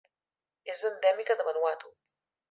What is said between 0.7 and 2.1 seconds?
És endèmica de Vanuatu.